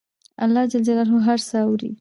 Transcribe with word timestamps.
الله 0.43 0.63
ج 0.71 0.75
هر 1.27 1.39
څه 1.49 1.57
اوري 1.65 1.89